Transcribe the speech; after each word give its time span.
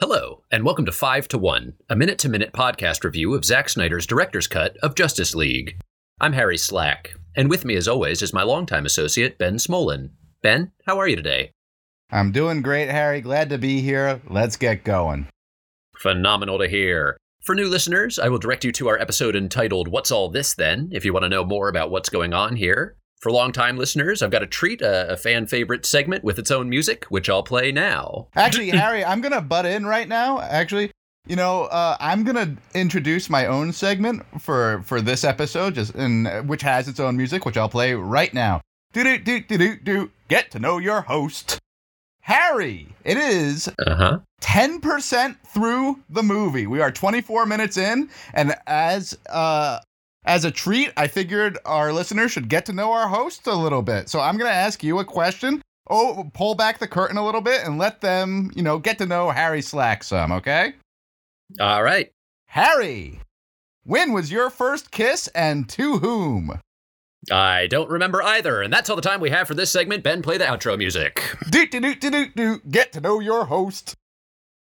Hello, 0.00 0.44
and 0.52 0.64
welcome 0.64 0.86
to 0.86 0.92
5 0.92 1.26
to 1.26 1.38
1, 1.38 1.72
a 1.90 1.96
minute 1.96 2.18
to 2.20 2.28
minute 2.28 2.52
podcast 2.52 3.02
review 3.02 3.34
of 3.34 3.44
Zack 3.44 3.68
Snyder's 3.68 4.06
director's 4.06 4.46
cut 4.46 4.76
of 4.76 4.94
Justice 4.94 5.34
League. 5.34 5.76
I'm 6.20 6.34
Harry 6.34 6.56
Slack, 6.56 7.16
and 7.34 7.50
with 7.50 7.64
me, 7.64 7.74
as 7.74 7.88
always, 7.88 8.22
is 8.22 8.32
my 8.32 8.44
longtime 8.44 8.86
associate, 8.86 9.38
Ben 9.38 9.56
Smolin. 9.56 10.10
Ben, 10.40 10.70
how 10.86 11.00
are 11.00 11.08
you 11.08 11.16
today? 11.16 11.50
I'm 12.12 12.30
doing 12.30 12.62
great, 12.62 12.88
Harry. 12.88 13.20
Glad 13.20 13.50
to 13.50 13.58
be 13.58 13.80
here. 13.80 14.20
Let's 14.28 14.54
get 14.54 14.84
going. 14.84 15.26
Phenomenal 15.96 16.60
to 16.60 16.68
hear. 16.68 17.16
For 17.42 17.56
new 17.56 17.68
listeners, 17.68 18.20
I 18.20 18.28
will 18.28 18.38
direct 18.38 18.64
you 18.64 18.70
to 18.70 18.86
our 18.86 19.00
episode 19.00 19.34
entitled 19.34 19.88
What's 19.88 20.12
All 20.12 20.28
This 20.28 20.54
Then, 20.54 20.90
if 20.92 21.04
you 21.04 21.12
want 21.12 21.24
to 21.24 21.28
know 21.28 21.44
more 21.44 21.68
about 21.68 21.90
what's 21.90 22.08
going 22.08 22.32
on 22.32 22.54
here. 22.54 22.94
For 23.20 23.32
longtime 23.32 23.76
listeners, 23.76 24.22
I've 24.22 24.30
got 24.30 24.44
a 24.44 24.46
treat, 24.46 24.80
a, 24.80 25.12
a, 25.12 25.16
fan 25.16 25.46
favorite 25.48 25.84
segment 25.84 26.22
with 26.22 26.38
its 26.38 26.52
own 26.52 26.68
music, 26.68 27.04
which 27.06 27.28
I'll 27.28 27.42
play 27.42 27.72
now. 27.72 28.28
Actually, 28.36 28.70
Harry, 28.70 29.04
I'm 29.04 29.20
going 29.20 29.32
to 29.32 29.40
butt 29.40 29.66
in 29.66 29.86
right 29.86 30.06
now. 30.06 30.40
Actually, 30.40 30.92
you 31.26 31.34
know, 31.34 31.64
uh, 31.64 31.96
I'm 31.98 32.22
going 32.22 32.36
to 32.36 32.78
introduce 32.78 33.28
my 33.28 33.46
own 33.46 33.72
segment 33.72 34.24
for 34.40 34.82
for 34.84 35.00
this 35.00 35.24
episode, 35.24 35.74
just 35.74 35.96
in, 35.96 36.26
which 36.46 36.62
has 36.62 36.86
its 36.86 37.00
own 37.00 37.16
music, 37.16 37.44
which 37.44 37.56
I'll 37.56 37.68
play 37.68 37.92
right 37.94 38.32
now. 38.32 38.60
Do 38.92 39.02
do 39.02 39.18
do 39.18 39.40
do 39.40 39.58
do 39.58 39.76
do. 39.76 40.10
Get 40.28 40.52
to 40.52 40.60
know 40.60 40.78
your 40.78 41.00
host, 41.00 41.58
Harry. 42.20 42.94
It 43.04 43.16
is 43.16 43.68
uh-huh. 43.86 44.20
10% 44.42 45.36
through 45.44 45.98
the 46.08 46.22
movie. 46.22 46.66
We 46.66 46.80
are 46.80 46.92
24 46.92 47.46
minutes 47.46 47.76
in, 47.76 48.10
and 48.32 48.54
as 48.66 49.18
uh 49.28 49.80
as 50.28 50.44
a 50.44 50.50
treat, 50.50 50.92
I 50.96 51.08
figured 51.08 51.58
our 51.64 51.92
listeners 51.92 52.30
should 52.30 52.48
get 52.48 52.66
to 52.66 52.72
know 52.74 52.92
our 52.92 53.08
host 53.08 53.46
a 53.46 53.54
little 53.54 53.82
bit. 53.82 54.10
So 54.10 54.20
I'm 54.20 54.36
going 54.36 54.50
to 54.50 54.54
ask 54.54 54.84
you 54.84 54.98
a 54.98 55.04
question. 55.04 55.62
Oh, 55.90 56.30
pull 56.34 56.54
back 56.54 56.78
the 56.78 56.86
curtain 56.86 57.16
a 57.16 57.24
little 57.24 57.40
bit 57.40 57.64
and 57.64 57.78
let 57.78 58.02
them, 58.02 58.50
you 58.54 58.62
know, 58.62 58.78
get 58.78 58.98
to 58.98 59.06
know 59.06 59.30
Harry 59.30 59.62
Slack 59.62 60.04
some, 60.04 60.30
okay? 60.32 60.74
All 61.58 61.82
right. 61.82 62.10
Harry, 62.48 63.20
when 63.84 64.12
was 64.12 64.30
your 64.30 64.50
first 64.50 64.90
kiss 64.90 65.28
and 65.28 65.66
to 65.70 65.96
whom? 65.96 66.60
I 67.32 67.66
don't 67.66 67.90
remember 67.90 68.22
either, 68.22 68.60
and 68.60 68.72
that's 68.72 68.90
all 68.90 68.96
the 68.96 69.02
time 69.02 69.20
we 69.20 69.30
have 69.30 69.48
for 69.48 69.54
this 69.54 69.70
segment. 69.70 70.04
Ben, 70.04 70.22
play 70.22 70.36
the 70.36 70.44
outro 70.44 70.76
music. 70.78 71.22
Do 71.50 71.66
do 71.66 71.80
do 71.80 71.94
do 71.94 72.10
do 72.10 72.26
do. 72.36 72.60
Get 72.70 72.92
to 72.92 73.00
know 73.00 73.18
your 73.18 73.46
host. 73.46 73.96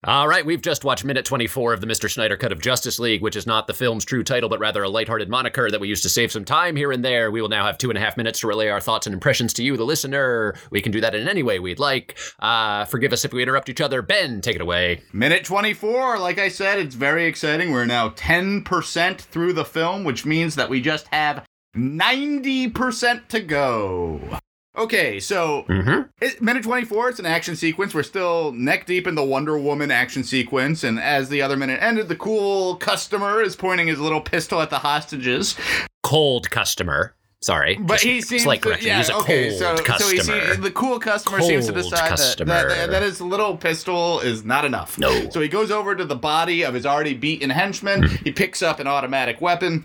All 0.06 0.28
right, 0.28 0.44
we've 0.44 0.60
just 0.60 0.84
watched 0.84 1.02
minute 1.02 1.24
24 1.24 1.72
of 1.72 1.80
the 1.80 1.86
Mr. 1.86 2.10
Snyder 2.10 2.36
cut 2.36 2.52
of 2.52 2.60
Justice 2.60 2.98
League, 2.98 3.22
which 3.22 3.36
is 3.36 3.46
not 3.46 3.66
the 3.66 3.72
film's 3.72 4.04
true 4.04 4.22
title, 4.22 4.50
but 4.50 4.58
rather 4.58 4.82
a 4.82 4.88
lighthearted 4.90 5.30
moniker 5.30 5.70
that 5.70 5.80
we 5.80 5.88
used 5.88 6.02
to 6.02 6.10
save 6.10 6.30
some 6.30 6.44
time 6.44 6.76
here 6.76 6.92
and 6.92 7.02
there. 7.02 7.30
We 7.30 7.40
will 7.40 7.48
now 7.48 7.64
have 7.64 7.78
two 7.78 7.88
and 7.88 7.96
a 7.96 8.02
half 8.02 8.18
minutes 8.18 8.40
to 8.40 8.46
relay 8.46 8.68
our 8.68 8.82
thoughts 8.82 9.06
and 9.06 9.14
impressions 9.14 9.54
to 9.54 9.64
you, 9.64 9.78
the 9.78 9.84
listener. 9.84 10.56
We 10.70 10.82
can 10.82 10.92
do 10.92 11.00
that 11.00 11.14
in 11.14 11.26
any 11.26 11.42
way 11.42 11.58
we'd 11.58 11.78
like. 11.78 12.18
Uh, 12.38 12.84
forgive 12.84 13.14
us 13.14 13.24
if 13.24 13.32
we 13.32 13.42
interrupt 13.42 13.70
each 13.70 13.80
other. 13.80 14.02
Ben, 14.02 14.42
take 14.42 14.56
it 14.56 14.60
away. 14.60 15.00
Minute 15.14 15.46
24, 15.46 16.18
like 16.18 16.38
I 16.38 16.48
said, 16.48 16.78
it's 16.78 16.94
very 16.94 17.24
exciting. 17.24 17.72
We're 17.72 17.86
now 17.86 18.10
10% 18.10 19.16
through 19.18 19.54
the 19.54 19.64
film, 19.64 20.04
which 20.04 20.26
means 20.26 20.54
that 20.56 20.68
we 20.68 20.82
just 20.82 21.08
have 21.08 21.46
90% 21.74 23.28
to 23.28 23.40
go. 23.40 24.38
Okay, 24.76 25.20
so 25.20 25.64
mm-hmm. 25.68 26.02
it, 26.20 26.42
minute 26.42 26.64
24, 26.64 27.10
it's 27.10 27.18
an 27.20 27.26
action 27.26 27.54
sequence. 27.54 27.94
We're 27.94 28.02
still 28.02 28.52
neck 28.52 28.86
deep 28.86 29.06
in 29.06 29.14
the 29.14 29.24
Wonder 29.24 29.56
Woman 29.56 29.92
action 29.92 30.24
sequence. 30.24 30.82
And 30.82 30.98
as 30.98 31.28
the 31.28 31.42
other 31.42 31.56
minute 31.56 31.80
ended, 31.80 32.08
the 32.08 32.16
cool 32.16 32.74
customer 32.76 33.40
is 33.40 33.54
pointing 33.54 33.86
his 33.86 34.00
little 34.00 34.20
pistol 34.20 34.60
at 34.60 34.70
the 34.70 34.78
hostages. 34.78 35.54
Cold 36.02 36.50
customer. 36.50 37.14
Sorry. 37.40 37.76
But 37.76 38.00
he 38.00 38.20
seems 38.20 38.44
slight 38.44 38.62
correction. 38.62 38.88
Yeah, 38.88 38.98
He's 38.98 39.10
a 39.10 39.16
okay, 39.16 39.48
cold 39.50 39.78
so, 39.78 39.84
customer. 39.84 40.22
So 40.22 40.54
he 40.54 40.56
the 40.56 40.70
cool 40.70 40.98
customer 40.98 41.38
cold 41.38 41.48
seems 41.48 41.66
to 41.66 41.72
decide 41.72 42.16
that, 42.16 42.46
that, 42.46 42.90
that 42.90 43.02
his 43.02 43.20
little 43.20 43.56
pistol 43.56 44.20
is 44.20 44.44
not 44.44 44.64
enough. 44.64 44.98
No. 44.98 45.28
So 45.28 45.40
he 45.40 45.48
goes 45.48 45.70
over 45.70 45.94
to 45.94 46.06
the 46.06 46.16
body 46.16 46.64
of 46.64 46.74
his 46.74 46.86
already 46.86 47.14
beaten 47.14 47.50
henchman. 47.50 48.08
he 48.24 48.32
picks 48.32 48.62
up 48.62 48.80
an 48.80 48.86
automatic 48.86 49.40
weapon. 49.40 49.84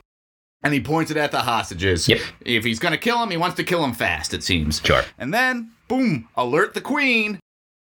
And 0.61 0.73
he 0.73 0.81
points 0.81 1.09
it 1.09 1.17
at 1.17 1.31
the 1.31 1.39
hostages. 1.39 2.09
Yep. 2.09 2.19
If 2.41 2.63
he's 2.65 2.79
going 2.79 2.91
to 2.91 2.97
kill 2.97 3.23
him, 3.23 3.29
he 3.29 3.37
wants 3.37 3.55
to 3.57 3.63
kill 3.63 3.83
him 3.83 3.93
fast, 3.93 4.33
it 4.33 4.43
seems. 4.43 4.81
Sure. 4.83 5.03
And 5.17 5.33
then, 5.33 5.71
boom, 5.87 6.27
alert 6.35 6.73
the 6.73 6.81
queen. 6.81 7.39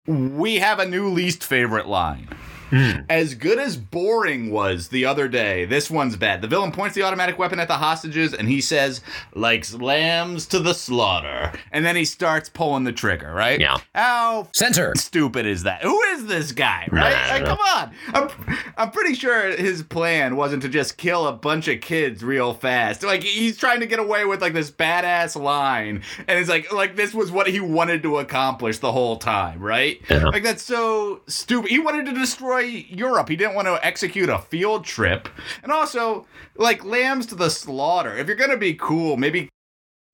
We 0.07 0.55
have 0.55 0.79
a 0.79 0.85
new 0.85 1.09
least 1.09 1.43
favorite 1.43 1.87
line. 1.87 2.29
Mm. 2.71 3.05
As 3.09 3.35
good 3.35 3.59
as 3.59 3.77
boring 3.77 4.51
was 4.51 4.87
the 4.89 5.05
other 5.05 5.27
day, 5.27 5.65
this 5.65 5.91
one's 5.91 6.15
bad. 6.15 6.41
The 6.41 6.47
villain 6.47 6.71
points 6.71 6.95
the 6.95 7.03
automatic 7.03 7.37
weapon 7.37 7.59
at 7.59 7.67
the 7.67 7.77
hostages 7.77 8.33
and 8.33 8.47
he 8.47 8.61
says, 8.61 9.01
like 9.33 9.71
lambs 9.73 10.47
to 10.47 10.59
the 10.59 10.73
slaughter. 10.73 11.51
And 11.71 11.85
then 11.85 11.95
he 11.95 12.05
starts 12.05 12.49
pulling 12.49 12.83
the 12.83 12.91
trigger, 12.91 13.31
right? 13.33 13.59
Yeah. 13.59 13.77
How 13.93 14.47
Center. 14.53 14.93
stupid 14.95 15.45
is 15.45 15.63
that? 15.63 15.83
Who 15.83 16.01
is 16.01 16.25
this 16.25 16.51
guy, 16.51 16.87
right? 16.91 17.11
Nah, 17.11 17.33
like, 17.33 17.45
come 17.45 17.59
on. 17.59 17.91
I'm, 18.13 18.57
I'm 18.77 18.91
pretty 18.91 19.13
sure 19.13 19.55
his 19.55 19.83
plan 19.83 20.35
wasn't 20.35 20.63
to 20.63 20.69
just 20.69 20.97
kill 20.97 21.27
a 21.27 21.33
bunch 21.33 21.67
of 21.67 21.81
kids 21.81 22.23
real 22.23 22.53
fast. 22.53 23.03
Like 23.03 23.23
he's 23.23 23.57
trying 23.57 23.79
to 23.81 23.85
get 23.85 23.99
away 23.99 24.25
with 24.25 24.41
like 24.41 24.53
this 24.53 24.71
badass 24.71 25.39
line, 25.41 26.03
and 26.27 26.39
it's 26.39 26.49
like 26.49 26.71
like 26.71 26.95
this 26.95 27.13
was 27.13 27.31
what 27.31 27.47
he 27.47 27.59
wanted 27.59 28.03
to 28.03 28.17
accomplish 28.17 28.79
the 28.79 28.91
whole 28.91 29.17
time, 29.17 29.59
right? 29.59 30.01
Yeah. 30.09 30.25
Like 30.25 30.43
that's 30.43 30.63
so 30.63 31.21
stupid. 31.27 31.69
He 31.69 31.79
wanted 31.79 32.05
to 32.07 32.13
destroy 32.13 32.60
Europe. 32.61 33.29
He 33.29 33.35
didn't 33.35 33.55
want 33.55 33.67
to 33.67 33.79
execute 33.85 34.29
a 34.29 34.39
field 34.39 34.85
trip, 34.85 35.29
and 35.63 35.71
also 35.71 36.25
like 36.55 36.83
lambs 36.85 37.25
to 37.27 37.35
the 37.35 37.49
slaughter. 37.49 38.15
If 38.17 38.27
you're 38.27 38.35
gonna 38.35 38.57
be 38.57 38.73
cool, 38.73 39.17
maybe 39.17 39.49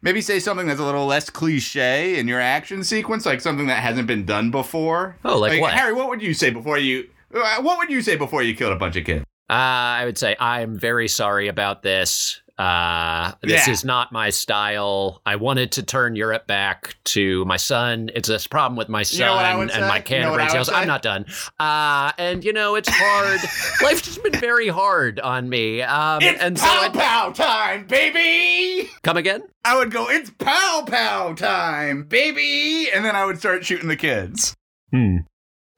Maybe 0.03 0.21
say 0.21 0.37
something 0.39 0.67
that's 0.67 0.79
a 0.79 0.85
little 0.85 1.07
less 1.07 1.27
cliche 1.31 2.19
in 2.19 2.27
your 2.27 2.39
action 2.39 2.83
sequence, 2.83 3.25
like 3.25 3.41
something 3.41 3.65
that 3.65 3.81
hasn't 3.81 4.05
been 4.07 4.25
done 4.25 4.51
before. 4.51 5.17
Oh, 5.25 5.39
like 5.39 5.59
what? 5.59 5.73
Harry, 5.73 5.91
what 5.91 6.07
would 6.09 6.21
you 6.21 6.35
say 6.35 6.51
before 6.51 6.77
you? 6.77 7.09
uh, 7.33 7.61
What 7.63 7.79
would 7.79 7.89
you 7.89 8.03
say 8.03 8.15
before 8.15 8.43
you 8.43 8.53
killed 8.55 8.73
a 8.73 8.75
bunch 8.75 8.95
of 8.95 9.05
kids? 9.05 9.25
Uh, 9.49 9.53
I 9.53 10.05
would 10.05 10.19
say 10.19 10.35
I'm 10.39 10.77
very 10.77 11.07
sorry 11.07 11.47
about 11.47 11.81
this. 11.81 12.41
Uh, 12.57 13.33
this 13.43 13.67
Yeah. 13.67 13.71
is 13.71 13.85
not 13.85 14.11
my 14.11 14.29
style. 14.31 15.21
I 15.25 15.35
wanted 15.35 15.71
to 15.73 15.83
turn 15.83 16.15
Europe 16.15 16.47
back 16.47 16.95
to 17.05 17.45
my 17.45 17.57
son. 17.57 18.09
It's 18.15 18.29
a 18.29 18.39
problem 18.49 18.75
with 18.77 18.89
my 18.89 19.03
son 19.03 19.19
You 19.19 19.25
know 19.25 19.35
what 19.35 19.45
I 19.45 19.55
would 19.55 19.69
and 19.71 19.81
my 19.87 20.01
say? 20.03 20.15
You 20.15 20.21
know 20.23 20.31
what 20.31 20.39
Canterbury 20.39 20.47
tales. 20.53 20.69
I'm 20.69 20.87
not 20.87 21.01
done. 21.03 21.25
Uh, 21.59 22.11
and 22.17 22.43
you 22.43 22.53
know, 22.53 22.73
it's 22.75 22.89
hard. 22.91 23.39
Life's 23.83 24.01
just 24.01 24.23
been 24.23 24.33
very 24.39 24.67
hard 24.69 25.19
on 25.19 25.49
me. 25.49 25.83
Um, 25.83 26.19
It's 26.23 26.41
and 26.41 26.57
pow 26.57 26.81
I 26.81 26.89
pow 26.89 27.31
time, 27.31 27.85
baby. 27.85 28.89
come 29.03 29.17
again. 29.17 29.43
I 29.63 29.77
would 29.77 29.91
go, 29.91 30.09
it's 30.09 30.31
pow 30.31 30.83
pow 30.87 31.33
time, 31.33 32.03
baby, 32.03 32.89
and 32.91 33.05
then 33.05 33.15
I 33.15 33.25
would 33.25 33.37
start 33.37 33.65
shooting 33.65 33.87
the 33.87 33.95
kids. 33.95 34.55
Hmm. 34.91 35.17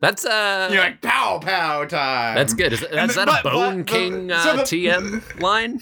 That's 0.01 0.23
uh. 0.25 0.69
You're 0.71 0.81
like 0.81 1.01
pow 1.01 1.39
pow 1.39 1.83
time. 1.83 2.35
That's 2.35 2.53
good. 2.53 2.71
Is, 2.71 2.83
And 2.83 3.09
is 3.09 3.15
the- 3.17 3.25
that 3.25 3.41
a 3.41 3.43
Bone 3.49 3.79
but 3.83 3.87
the- 3.87 3.91
King 3.91 4.31
uh, 4.31 4.43
so 4.43 4.55
the- 4.57 4.63
TM 4.63 5.41
line? 5.41 5.81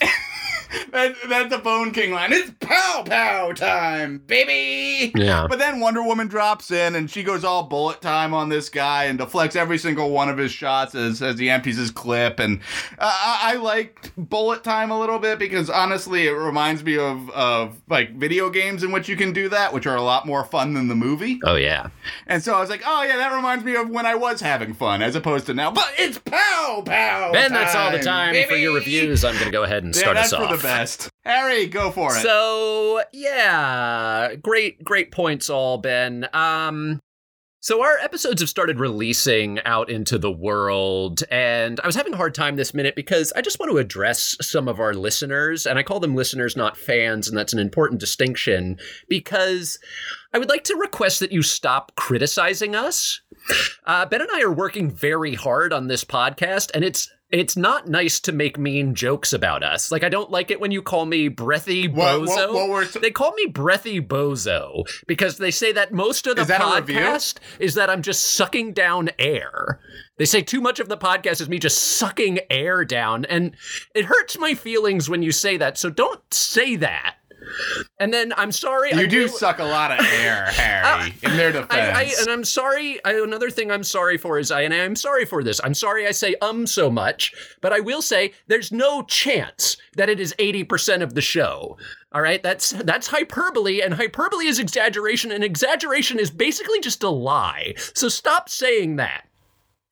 That, 0.91 1.15
that's 1.29 1.53
a 1.53 1.57
Bone 1.59 1.91
King 1.91 2.11
line. 2.11 2.33
It's 2.33 2.51
pow 2.59 3.03
pow 3.05 3.51
time, 3.53 4.19
baby. 4.19 5.11
Yeah. 5.15 5.47
But 5.47 5.59
then 5.59 5.79
Wonder 5.79 6.03
Woman 6.03 6.27
drops 6.27 6.71
in 6.71 6.95
and 6.95 7.09
she 7.09 7.23
goes 7.23 7.43
all 7.43 7.63
bullet 7.63 8.01
time 8.01 8.33
on 8.33 8.49
this 8.49 8.69
guy 8.69 9.05
and 9.05 9.17
deflects 9.17 9.55
every 9.55 9.77
single 9.77 10.09
one 10.11 10.29
of 10.29 10.37
his 10.37 10.51
shots 10.51 10.95
as, 10.95 11.21
as 11.21 11.39
he 11.39 11.49
empties 11.49 11.77
his 11.77 11.91
clip. 11.91 12.39
And 12.39 12.59
uh, 12.97 13.11
I, 13.11 13.53
I 13.53 13.55
liked 13.55 14.11
bullet 14.17 14.63
time 14.63 14.91
a 14.91 14.99
little 14.99 15.19
bit 15.19 15.39
because 15.39 15.69
honestly, 15.69 16.27
it 16.27 16.31
reminds 16.31 16.83
me 16.83 16.97
of, 16.97 17.29
of 17.31 17.81
like 17.89 18.15
video 18.15 18.49
games 18.49 18.83
in 18.83 18.91
which 18.91 19.07
you 19.09 19.15
can 19.15 19.33
do 19.33 19.49
that, 19.49 19.73
which 19.73 19.85
are 19.87 19.95
a 19.95 20.01
lot 20.01 20.25
more 20.25 20.43
fun 20.43 20.73
than 20.73 20.87
the 20.87 20.95
movie. 20.95 21.39
Oh 21.43 21.55
yeah. 21.55 21.89
And 22.27 22.41
so 22.43 22.55
I 22.55 22.59
was 22.59 22.69
like, 22.69 22.83
oh 22.85 23.03
yeah, 23.03 23.17
that 23.17 23.33
reminds 23.33 23.63
me 23.63 23.75
of 23.75 23.89
when 23.89 24.05
I 24.05 24.15
was 24.15 24.41
having 24.41 24.73
fun 24.73 25.01
as 25.01 25.15
opposed 25.15 25.45
to 25.47 25.53
now. 25.53 25.71
But 25.71 25.91
it's 25.97 26.17
pow 26.17 26.83
pow. 26.85 27.31
Ben, 27.31 27.51
that's 27.51 27.75
all 27.75 27.91
the 27.91 27.99
time, 27.99 28.33
time 28.33 28.47
for 28.47 28.55
your 28.55 28.73
reviews. 28.75 29.23
I'm 29.23 29.37
gonna 29.37 29.51
go 29.51 29.63
ahead 29.63 29.83
and 29.83 29.95
Yeah, 29.95 30.01
start 30.01 30.17
us 30.17 30.33
off. 30.33 30.56
For 30.57 30.67
the 30.67 30.67
best. 30.67 31.09
Harry, 31.25 31.67
go 31.67 31.91
for 31.91 32.15
it. 32.15 32.21
So 32.21 33.01
yeah, 33.13 34.35
great, 34.35 34.83
great 34.83 35.11
points, 35.11 35.49
all 35.49 35.77
Ben. 35.77 36.27
Um, 36.33 36.99
so 37.59 37.81
our 37.81 37.97
episodes 37.97 38.41
have 38.41 38.49
started 38.49 38.79
releasing 38.79 39.59
out 39.65 39.89
into 39.89 40.17
the 40.17 40.31
world, 40.31 41.23
and 41.29 41.79
I 41.81 41.87
was 41.87 41.95
having 41.95 42.13
a 42.13 42.17
hard 42.17 42.33
time 42.33 42.55
this 42.55 42.73
minute 42.73 42.95
because 42.95 43.33
I 43.35 43.41
just 43.41 43.59
want 43.59 43.71
to 43.71 43.77
address 43.79 44.37
some 44.41 44.67
of 44.67 44.79
our 44.79 44.93
listeners, 44.93 45.65
and 45.65 45.77
I 45.77 45.83
call 45.83 45.99
them 45.99 46.15
listeners, 46.15 46.55
not 46.55 46.77
fans, 46.77 47.27
and 47.27 47.37
that's 47.37 47.51
an 47.53 47.59
important 47.59 47.99
distinction 47.99 48.77
because 49.09 49.79
I 50.33 50.37
would 50.37 50.49
like 50.49 50.63
to 50.65 50.75
request 50.75 51.19
that 51.19 51.33
you 51.33 51.41
stop 51.41 51.93
criticizing 51.95 52.73
us. 52.73 53.19
Uh, 53.85 54.05
ben 54.05 54.21
and 54.21 54.29
I 54.31 54.43
are 54.43 54.51
working 54.51 54.89
very 54.89 55.33
hard 55.33 55.73
on 55.73 55.87
this 55.87 56.05
podcast, 56.05 56.71
and 56.73 56.85
it's 56.85 57.09
it's 57.29 57.57
not 57.57 57.87
nice 57.87 58.21
to 58.21 58.31
make 58.31 58.57
mean 58.57 58.95
jokes 58.95 59.33
about 59.33 59.61
us. 59.61 59.91
Like 59.91 60.03
I 60.03 60.09
don't 60.09 60.31
like 60.31 60.49
it 60.49 60.61
when 60.61 60.71
you 60.71 60.81
call 60.81 61.05
me 61.05 61.27
breathy 61.27 61.87
bozo. 61.89 62.25
what- 62.27 62.53
what 62.53 62.69
were- 62.69 62.85
they 63.01 63.11
call 63.11 63.33
me 63.33 63.45
breathy 63.47 63.99
bozo 64.01 64.83
because 65.07 65.37
they 65.37 65.51
say 65.51 65.71
that 65.73 65.91
most 65.91 66.25
of 66.25 66.35
the 66.37 66.43
Is 66.43 66.47
that 66.47 66.61
a 66.61 66.79
review? 66.81 66.95
podcast 66.99 67.35
is 67.59 67.75
that 67.75 67.89
I'm 67.89 68.01
just 68.01 68.23
sucking 68.23 68.71
down 68.73 69.09
air. 69.19 69.79
They 70.17 70.25
say 70.25 70.41
too 70.41 70.61
much 70.61 70.79
of 70.79 70.87
the 70.89 70.97
podcast 70.97 71.41
is 71.41 71.49
me 71.49 71.59
just 71.59 71.77
sucking 71.97 72.39
air 72.49 72.83
down, 72.85 73.25
and 73.25 73.55
it 73.93 74.05
hurts 74.05 74.37
my 74.39 74.55
feelings 74.55 75.09
when 75.09 75.21
you 75.21 75.31
say 75.31 75.57
that. 75.57 75.77
So 75.77 75.89
don't 75.91 76.21
say 76.33 76.75
that. 76.77 77.16
And 77.99 78.13
then 78.13 78.33
I'm 78.37 78.51
sorry. 78.51 78.91
You 78.91 79.01
I 79.01 79.05
do 79.05 79.21
will- 79.23 79.29
suck 79.29 79.59
a 79.59 79.63
lot 79.63 79.91
of 79.91 80.05
air, 80.05 80.45
Harry. 80.51 81.13
in 81.23 81.35
their 81.37 81.51
defense. 81.51 81.71
I, 81.71 82.01
I, 82.03 82.13
and 82.19 82.29
I'm 82.29 82.43
sorry. 82.43 83.03
I, 83.05 83.13
another 83.13 83.49
thing 83.49 83.71
I'm 83.71 83.83
sorry 83.83 84.17
for 84.17 84.37
is 84.39 84.51
I, 84.51 84.61
and 84.61 84.73
I'm 84.73 84.95
sorry 84.95 85.25
for 85.25 85.43
this. 85.43 85.59
I'm 85.63 85.73
sorry 85.73 86.07
I 86.07 86.11
say 86.11 86.35
um 86.41 86.67
so 86.67 86.89
much, 86.89 87.33
but 87.61 87.73
I 87.73 87.79
will 87.79 88.01
say 88.01 88.33
there's 88.47 88.71
no 88.71 89.03
chance 89.03 89.77
that 89.95 90.09
it 90.09 90.19
is 90.19 90.35
80% 90.39 91.01
of 91.01 91.13
the 91.15 91.21
show. 91.21 91.77
All 92.13 92.21
right, 92.21 92.41
that's 92.41 92.71
that's 92.71 93.07
hyperbole, 93.07 93.81
and 93.81 93.93
hyperbole 93.93 94.45
is 94.47 94.59
exaggeration, 94.59 95.31
and 95.31 95.43
exaggeration 95.43 96.19
is 96.19 96.31
basically 96.31 96.79
just 96.79 97.03
a 97.03 97.09
lie. 97.09 97.73
So 97.93 98.07
stop 98.09 98.47
saying 98.49 98.95
that. 98.95 99.25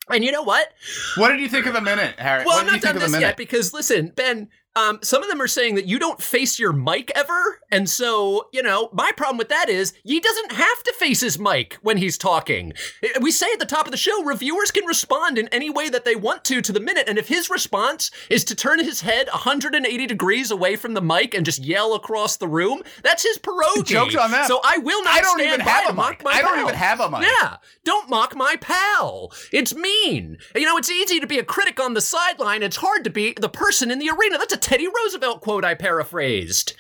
And 0.10 0.24
you 0.24 0.32
know 0.32 0.44
what? 0.44 0.72
what 1.18 1.30
did 1.30 1.40
you 1.40 1.50
think 1.50 1.66
of 1.66 1.74
the 1.74 1.82
minute, 1.82 2.16
Harry? 2.20 2.46
Well, 2.46 2.58
what 2.58 2.68
I'm 2.68 2.74
not 2.74 2.82
done 2.82 3.00
this 3.00 3.20
yet 3.20 3.38
because 3.38 3.74
listen, 3.74 4.12
Ben. 4.16 4.50
Um, 4.76 5.00
some 5.02 5.24
of 5.24 5.30
them 5.30 5.42
are 5.42 5.48
saying 5.48 5.76
that 5.76 5.86
you 5.86 6.00
don't 6.00 6.22
face 6.22 6.60
your 6.60 6.74
mic 6.74 7.12
ever, 7.16 7.62
and 7.72 7.90
so 7.90 8.48
you 8.52 8.62
know 8.62 8.90
my 8.92 9.12
problem 9.16 9.38
with 9.38 9.50
that 9.50 9.70
is 9.70 9.94
he 10.04 10.20
doesn't 10.20 10.52
have 10.52 10.84
to 10.84 10.94
face 10.94 11.22
his 11.22 11.40
mic 11.40 11.78
when 11.82 11.98
he's 11.98 12.18
talking. 12.18 12.74
We 13.22 13.32
say 13.32 13.48
at 13.54 13.60
the 13.60 13.66
top 13.66 13.86
of 13.86 13.92
the 13.92 13.98
show, 13.98 14.24
reviewers 14.24 14.72
can 14.72 14.86
respond 14.86 15.38
in 15.38 15.48
any 15.50 15.70
way 15.70 15.90
that 15.90 16.04
they 16.04 16.16
want 16.16 16.44
to 16.46 16.62
to 16.62 16.72
the 16.72 16.80
minute, 16.80 17.08
and 17.08 17.18
if 17.18 17.28
his 17.28 17.50
response 17.50 18.12
is 18.30 18.44
to 18.46 18.56
turn 18.56 18.84
his 18.84 19.02
head 19.02 19.28
180 19.32 20.08
degrees 20.08 20.52
away 20.52 20.76
from 20.76 20.94
the 20.94 21.02
mic 21.02 21.34
and 21.34 21.46
just 21.46 21.64
yell 21.64 21.94
across 21.94 22.38
the 22.38 22.48
room, 22.48 22.82
that's 23.02 23.24
his 23.24 23.38
prerogative. 23.38 23.86
Joke's 23.86 24.16
on 24.16 24.32
them. 24.32 24.46
So 24.46 24.60
I 24.64 24.78
will 24.80 25.04
not 25.04 25.14
I 25.14 25.22
don't 25.22 25.40
stand 25.40 25.54
even 25.54 25.60
have 25.62 25.90
a 25.90 25.94
mic. 25.94 26.22
I 26.26 26.42
don't 26.42 26.56
pal. 26.56 26.62
even 26.64 26.76
have 26.76 27.00
a 27.00 27.10
mic. 27.10 27.22
Yeah, 27.22 27.58
don't 27.84 28.10
mock 28.10 28.36
my 28.36 28.56
pal. 28.60 29.32
It's 29.54 29.74
mean. 29.74 30.38
You 30.54 30.64
know, 30.66 30.78
it's 30.78 30.92
easy 30.92 31.20
to 31.20 31.28
be 31.28 31.40
a 31.40 31.44
critic 31.44 31.80
on 31.80 31.94
the 31.94 32.02
sideline. 32.02 32.62
It's 32.62 32.78
hard 32.78 33.04
to 33.06 33.10
be 33.10 33.34
the 33.40 33.50
person 33.50 33.90
in 33.90 34.00
the 34.00 34.10
arena. 34.10 34.38
That's 34.38 34.54
a 34.54 34.58
Teddy 34.66 34.88
Roosevelt 34.88 35.42
quote 35.42 35.64
I 35.64 35.76
paraphrased. 35.76 36.74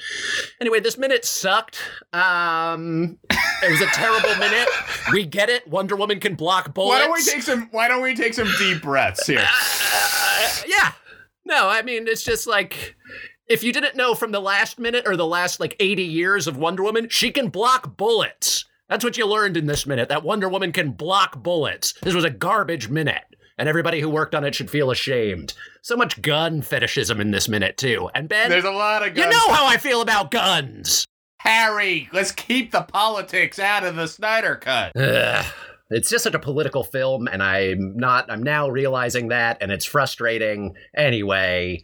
Anyway, 0.60 0.80
this 0.80 0.98
minute 0.98 1.24
sucked. 1.24 1.78
Um, 2.14 3.20
it 3.30 3.70
was 3.70 3.80
a 3.80 3.86
terrible 3.86 4.36
minute. 4.40 4.68
We 5.12 5.24
get 5.24 5.50
it. 5.52 5.68
Wonder 5.68 5.96
Woman 5.96 6.20
can 6.20 6.34
block 6.34 6.74
bullets. 6.74 7.00
Why 7.00 7.06
don't 7.06 7.14
we 7.14 7.24
take 7.24 7.44
some? 7.44 7.70
Why 7.70 7.88
don't 7.88 8.02
we 8.02 8.16
take 8.16 8.34
some 8.34 8.50
deep 8.58 8.82
breaths 8.82 9.28
here? 9.28 9.38
Uh, 9.40 10.50
yeah. 10.66 10.94
No, 11.46 11.70
I 11.70 11.84
mean, 11.84 12.08
it's 12.08 12.24
just 12.24 12.48
like 12.48 12.96
if 13.48 13.64
you 13.64 13.72
didn't 13.72 13.96
know 13.96 14.16
from 14.16 14.32
the 14.32 14.42
last 14.42 14.80
minute 14.80 15.04
or 15.06 15.16
the 15.16 15.28
last 15.28 15.60
like 15.60 15.76
80 15.80 16.02
years 16.02 16.48
of 16.48 16.58
Wonder 16.58 16.82
Woman, 16.82 17.08
she 17.10 17.30
can 17.30 17.50
block 17.50 17.98
bullets. 17.98 18.66
That's 18.90 19.04
what 19.04 19.16
you 19.16 19.28
learned 19.28 19.58
in 19.58 19.68
this 19.68 19.86
minute 19.86 20.10
that 20.10 20.24
Wonder 20.24 20.50
Woman 20.50 20.72
can 20.72 20.90
block 20.94 21.44
bullets. 21.44 21.94
This 22.02 22.16
was 22.16 22.24
a 22.24 22.32
garbage 22.32 22.90
minute. 22.90 23.26
And 23.58 23.70
everybody 23.70 24.02
who 24.02 24.10
worked 24.10 24.36
on 24.36 24.44
it 24.44 24.54
should 24.54 24.70
feel 24.70 24.92
ashamed. 24.92 25.54
So 25.82 25.96
much 25.96 26.22
gun 26.22 26.62
fetishism 26.62 27.22
in 27.22 27.32
this 27.32 27.48
minute, 27.48 27.78
too. 27.78 28.10
And 28.14 28.28
Ben, 28.28 28.50
There's 28.50 28.66
a 28.66 28.72
lot 28.72 29.02
of 29.08 29.14
guns. 29.14 29.20
you 29.26 29.30
know 29.32 29.54
how 29.54 29.66
I 29.66 29.78
feel 29.78 30.02
about 30.02 30.30
guns. 30.32 31.06
Harry, 31.40 32.10
let's 32.12 32.32
keep 32.32 32.72
the 32.72 32.82
politics 32.82 33.60
out 33.60 33.84
of 33.86 33.96
the 33.96 34.08
Snyder 34.08 34.56
cut. 34.56 34.96
Ugh. 34.98 35.46
It's 35.90 36.10
just 36.10 36.24
such 36.24 36.34
a 36.34 36.40
political 36.40 36.84
film, 36.84 37.28
and 37.28 37.44
I'm 37.44 37.96
not. 37.96 38.30
I'm 38.32 38.42
now 38.42 38.70
realizing 38.70 39.28
that, 39.30 39.58
and 39.62 39.72
it's 39.72 39.86
frustrating. 39.86 40.74
Anyway, 40.98 41.82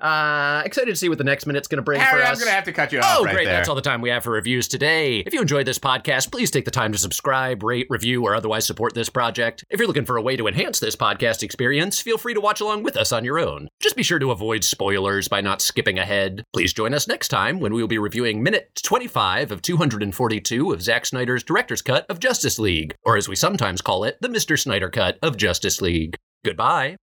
uh, 0.00 0.62
excited 0.64 0.90
to 0.90 0.96
see 0.96 1.08
what 1.08 1.18
the 1.18 1.24
next 1.24 1.46
minute's 1.46 1.68
going 1.68 1.76
to 1.76 1.82
bring 1.82 2.00
Harry, 2.00 2.20
for 2.22 2.26
I'm 2.26 2.32
us. 2.32 2.38
gonna 2.40 2.50
have 2.50 2.64
to 2.64 2.72
cut 2.72 2.92
you 2.92 3.00
off 3.00 3.18
Oh, 3.18 3.24
right 3.24 3.34
great. 3.34 3.44
there. 3.44 3.54
That's 3.54 3.68
all 3.68 3.74
the 3.74 3.82
time 3.82 4.00
we 4.00 4.08
have 4.10 4.24
for 4.24 4.30
reviews 4.30 4.68
today. 4.68 5.18
If 5.26 5.34
you 5.34 5.40
enjoyed 5.40 5.66
this 5.66 5.78
podcast, 5.78 6.32
please 6.32 6.50
take 6.50 6.64
the 6.64 6.70
time 6.70 6.92
to 6.92 6.98
subscribe, 6.98 7.62
rate, 7.62 7.86
review, 7.90 8.24
or 8.24 8.34
otherwise 8.34 8.64
support 8.66 8.94
this 8.94 9.08
project. 9.10 9.64
If 9.70 9.78
you're 9.78 9.86
looking 9.86 10.06
for 10.06 10.16
a 10.16 10.22
way 10.22 10.36
to 10.36 10.46
enhance 10.46 10.80
this 10.80 10.96
podcast 10.96 11.42
experience, 11.42 12.00
feel 12.00 12.18
free 12.18 12.34
to 12.34 12.40
watch 12.40 12.60
along 12.60 12.82
with 12.84 12.96
us 12.96 13.12
on 13.12 13.24
your 13.24 13.38
own. 13.38 13.68
Just 13.80 13.96
be 13.96 14.02
sure 14.02 14.18
to 14.18 14.30
avoid 14.30 14.64
spoilers 14.64 15.28
by 15.28 15.40
not 15.42 15.60
skipping 15.60 15.98
ahead. 15.98 16.42
Please 16.54 16.72
join 16.72 16.94
us 16.94 17.06
next 17.06 17.28
time 17.28 17.60
when 17.60 17.74
we 17.74 17.82
will 17.82 17.88
be 17.88 17.98
reviewing 17.98 18.42
minute 18.42 18.70
25 18.82 19.52
of 19.52 19.60
242 19.62 20.72
of 20.72 20.82
Zack 20.82 21.04
Snyder's 21.06 21.42
director's 21.42 21.82
cut 21.82 22.06
of 22.08 22.18
Justice 22.18 22.58
League, 22.58 22.94
or 23.04 23.16
as 23.16 23.28
we 23.28 23.36
sometimes 23.42 23.82
call 23.82 24.04
it, 24.04 24.18
the 24.20 24.28
Mr. 24.28 24.56
Snyder 24.56 24.88
cut 24.88 25.18
of 25.20 25.36
Justice 25.36 25.82
League. 25.82 26.14
Goodbye. 26.44 26.96